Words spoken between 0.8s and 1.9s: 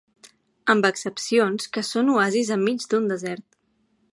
excepcions que